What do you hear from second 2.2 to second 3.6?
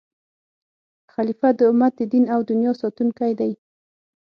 او دنیا ساتونکی دی.